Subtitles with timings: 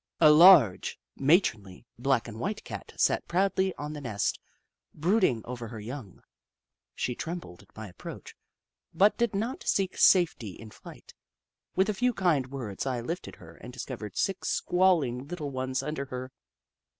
[0.19, 4.39] A large, matronly, black and white Cat sat proudly on the nest,
[4.95, 6.23] brooding over her young.
[6.95, 8.35] She trembled at my approach,
[8.95, 11.13] but did not seek safety in flight.
[11.75, 16.05] With a few kind words I lifted her, and discovered six squalling little ones under
[16.05, 16.31] her.